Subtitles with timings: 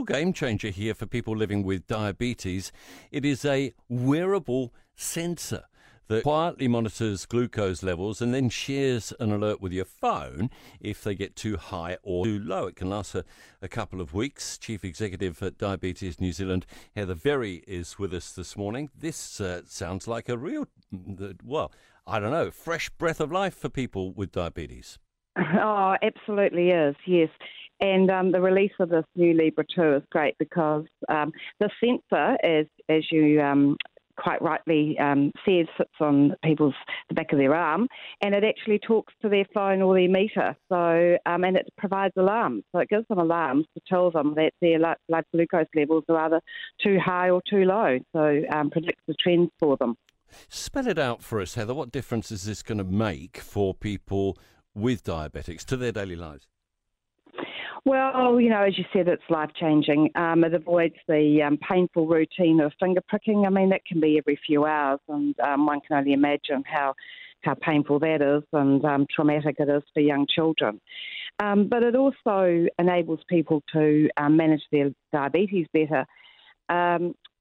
[0.00, 2.72] real game changer here for people living with diabetes.
[3.10, 5.64] It is a wearable sensor
[6.08, 10.48] that quietly monitors glucose levels and then shares an alert with your phone
[10.80, 12.66] if they get too high or too low.
[12.68, 13.26] It can last a,
[13.60, 14.56] a couple of weeks.
[14.56, 16.64] Chief Executive at Diabetes New Zealand,
[16.96, 18.88] Heather Verry, is with us this morning.
[18.98, 20.66] This uh, sounds like a real,
[21.44, 21.72] well,
[22.06, 24.98] I don't know, fresh breath of life for people with diabetes.
[25.62, 27.28] Oh, absolutely is, yes.
[27.80, 32.36] And um, the release of this new Libre 2 is great because um, the sensor,
[32.44, 33.76] as as you um,
[34.20, 36.74] quite rightly um, said, sits on people's
[37.08, 37.88] the back of their arm,
[38.20, 40.54] and it actually talks to their phone or their meter.
[40.68, 42.64] So, um, and it provides alarms.
[42.72, 44.78] So it gives them alarms to tell them that their
[45.08, 46.40] blood glucose levels are either
[46.82, 47.98] too high or too low.
[48.12, 49.96] So, um, predicts the trends for them.
[50.48, 51.74] Spell it out for us, Heather.
[51.74, 54.38] What difference is this going to make for people
[54.74, 56.46] with diabetics to their daily lives?
[57.84, 60.10] Well, you know, as you said, it's life changing.
[60.14, 63.44] Um, it avoids the um, painful routine of finger pricking.
[63.46, 66.94] I mean, that can be every few hours, and um, one can only imagine how
[67.42, 70.78] how painful that is and um, traumatic it is for young children.
[71.42, 76.04] Um, but it also enables people to um, manage their diabetes better.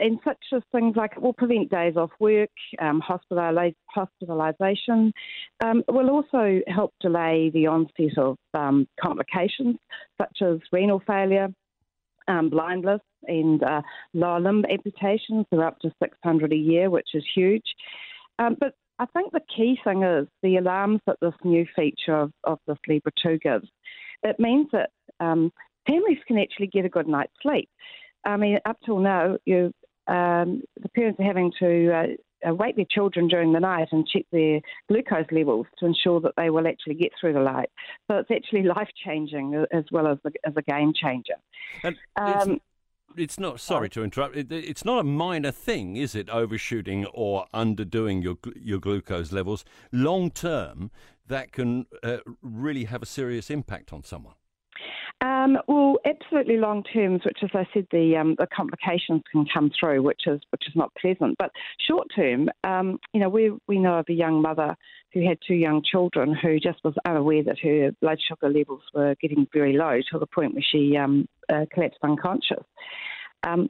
[0.00, 2.48] And such as things like it will prevent days off work,
[2.80, 5.12] um, hospitalisation.
[5.62, 9.76] Um, will also help delay the onset of um, complications
[10.18, 11.48] such as renal failure,
[12.28, 13.82] um, blindness, and uh,
[14.14, 15.44] lower limb amputations.
[15.50, 17.74] They're up to 600 a year, which is huge.
[18.38, 22.32] Um, but I think the key thing is the alarms that this new feature of,
[22.44, 23.68] of this Libre 2 gives.
[24.22, 25.52] It means that um,
[25.86, 27.68] families can actually get a good night's sleep.
[28.24, 29.72] I mean, up till now, you
[30.06, 34.06] um, the parents are having to uh, uh, wake their children during the night and
[34.06, 37.70] check their glucose levels to ensure that they will actually get through the night.
[38.08, 41.34] So it's actually life changing as well as, a, as a game changer.
[41.82, 42.60] And um,
[43.16, 44.36] it's not sorry to interrupt.
[44.36, 46.28] It, it's not a minor thing, is it?
[46.30, 50.90] Overshooting or underdoing your your glucose levels long term,
[51.26, 54.34] that can uh, really have a serious impact on someone.
[55.22, 59.70] Um, well, absolutely long terms, which, as I said, the um, the complications can come
[59.78, 61.36] through, which is which is not pleasant.
[61.38, 61.50] But
[61.86, 64.74] short term, um, you know, we we know of a young mother
[65.12, 69.14] who had two young children who just was unaware that her blood sugar levels were
[69.20, 72.64] getting very low to the point where she um, uh, collapsed unconscious.
[73.42, 73.68] Um,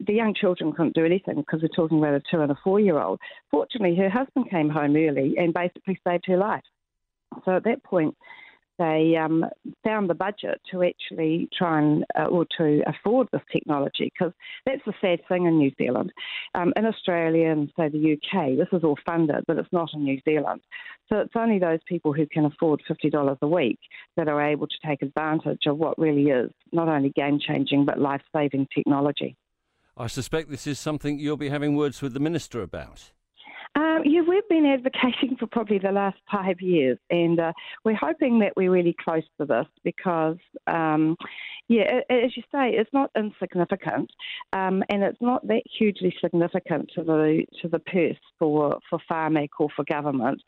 [0.00, 2.80] the young children couldn't do anything because we're talking about a two and a four
[2.80, 3.18] year old.
[3.50, 6.64] Fortunately, her husband came home early and basically saved her life.
[7.44, 8.14] So at that point,
[8.78, 9.44] they um,
[9.84, 14.32] found the budget to actually try and uh, or to afford this technology because
[14.64, 16.12] that's the sad thing in New Zealand.
[16.54, 20.04] Um, in Australia and say the UK, this is all funded, but it's not in
[20.04, 20.60] New Zealand.
[21.08, 23.78] So it's only those people who can afford fifty dollars a week
[24.16, 27.98] that are able to take advantage of what really is not only game changing but
[27.98, 29.36] life saving technology.
[29.96, 33.12] I suspect this is something you'll be having words with the minister about.
[33.76, 37.52] Um, yeah, we've been advocating for probably the last five years, and uh,
[37.84, 41.14] we're hoping that we're really close to this because, um,
[41.68, 44.10] yeah, as you say, it's not insignificant,
[44.54, 49.50] um, and it's not that hugely significant to the to the purse for for Pharmac
[49.60, 50.40] or for government,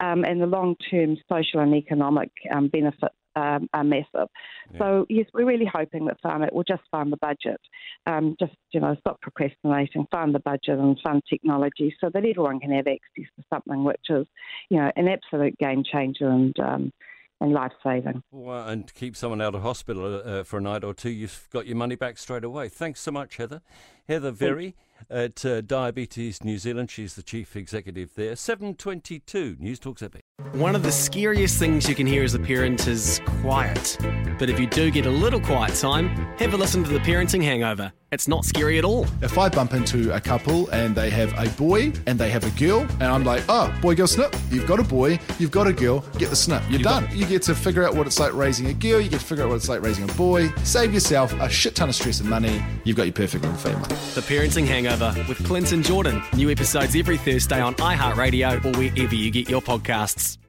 [0.00, 4.28] um, and the long term social and economic um, benefits um, are massive.
[4.72, 4.78] Yeah.
[4.78, 7.60] So yes, we're really hoping that Pharmac will just fund the budget,
[8.06, 12.60] um, just you know stop procrastinating, fund the budget and fund technology so that everyone
[12.60, 14.26] can have access to something which is
[14.70, 16.92] you know an absolute game changer and um,
[17.40, 18.22] and life saving.
[18.30, 21.48] Well, and to keep someone out of hospital uh, for a night or two, you've
[21.52, 22.68] got your money back straight away.
[22.68, 23.60] Thanks so much, Heather.
[24.08, 24.74] Heather Verry
[25.10, 26.90] at uh, Diabetes New Zealand.
[26.90, 28.36] She's the chief executive there.
[28.36, 30.20] 722 News Talk ZB.
[30.52, 33.96] One of the scariest things you can hear as a parent is quiet.
[34.38, 37.42] But if you do get a little quiet time, have a listen to The Parenting
[37.42, 37.92] Hangover.
[38.14, 39.06] It's not scary at all.
[39.22, 42.50] If I bump into a couple and they have a boy and they have a
[42.50, 44.36] girl, and I'm like, oh, boy, girl, snip.
[44.50, 46.62] You've got a boy, you've got a girl, get the snip.
[46.68, 47.08] You're you done.
[47.10, 49.42] You get to figure out what it's like raising a girl, you get to figure
[49.42, 52.30] out what it's like raising a boy, save yourself a shit ton of stress and
[52.30, 52.64] money.
[52.84, 53.88] You've got your perfect little family.
[54.14, 54.93] The Parenting Hangover
[55.28, 56.22] with Clinton Jordan.
[56.36, 60.43] New episodes every Thursday on iHeartRadio or wherever you get your podcasts.